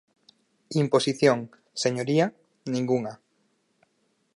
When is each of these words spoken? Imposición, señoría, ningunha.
Imposición, 0.83 1.37
señoría, 1.83 2.25
ningunha. 2.73 3.13